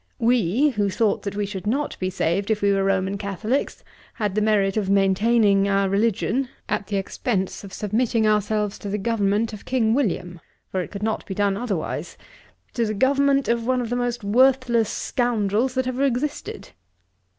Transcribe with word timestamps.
We, 0.17 0.69
who 0.69 0.89
thought 0.89 1.21
that 1.21 1.35
we 1.35 1.45
should 1.45 1.67
not 1.67 1.95
be 1.99 2.09
saved 2.09 2.49
if 2.49 2.63
we 2.63 2.73
were 2.73 2.83
Roman 2.83 3.19
Catholicks, 3.19 3.83
had 4.15 4.33
the 4.33 4.41
merit 4.41 4.75
of 4.75 4.89
maintaining 4.89 5.67
our 5.69 5.87
religion, 5.87 6.49
at 6.67 6.87
the 6.87 6.95
experience 6.97 7.63
of 7.63 7.71
submitting 7.71 8.25
ourselves 8.25 8.79
to 8.79 8.89
the 8.89 8.97
government 8.97 9.53
of 9.53 9.63
King 9.63 9.93
William, 9.93 10.39
(for 10.71 10.81
it 10.81 10.89
could 10.89 11.03
not 11.03 11.23
be 11.27 11.35
done 11.35 11.55
otherwise,) 11.55 12.17
to 12.73 12.87
the 12.87 12.95
government 12.95 13.47
of 13.47 13.67
one 13.67 13.79
of 13.79 13.91
the 13.91 13.95
most 13.95 14.23
worthless 14.23 14.89
scoundrels 14.89 15.75
that 15.75 15.85
ever 15.85 16.03
existed. 16.03 16.69